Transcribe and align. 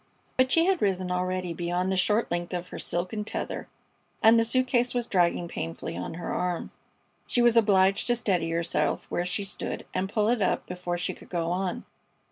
But 0.37 0.51
she 0.51 0.65
had 0.65 0.81
risen 0.81 1.11
already 1.11 1.53
beyond 1.53 1.91
the 1.91 1.95
short 1.95 2.31
length 2.31 2.55
of 2.55 2.69
her 2.69 2.79
silken 2.79 3.23
tether, 3.23 3.67
and 4.23 4.39
the 4.39 4.43
suit 4.43 4.65
case 4.65 4.95
was 4.95 5.05
dragging 5.05 5.47
painfully 5.47 5.95
on 5.95 6.15
her 6.15 6.33
arm. 6.33 6.71
She 7.27 7.43
was 7.43 7.55
obliged 7.55 8.07
to 8.07 8.15
steady 8.15 8.49
herself 8.49 9.05
where 9.11 9.25
she 9.25 9.43
stood 9.43 9.85
and 9.93 10.09
pull 10.11 10.27
it 10.29 10.41
up 10.41 10.65
before 10.65 10.97
she 10.97 11.13
could 11.13 11.29
go 11.29 11.51
on. 11.51 11.85